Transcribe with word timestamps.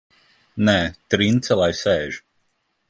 Nē, 0.69 0.75
Trince 1.15 1.61
lai 1.61 1.71
sēž! 1.85 2.21